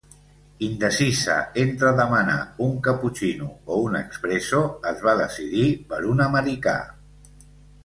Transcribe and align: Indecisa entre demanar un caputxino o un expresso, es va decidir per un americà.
Indecisa 0.67 1.35
entre 1.63 1.91
demanar 1.99 2.37
un 2.69 2.73
caputxino 2.87 3.51
o 3.75 3.79
un 3.91 3.99
expresso, 4.01 4.65
es 4.95 5.07
va 5.11 5.15
decidir 5.23 5.69
per 5.93 6.03
un 6.17 6.27
americà. 6.31 6.77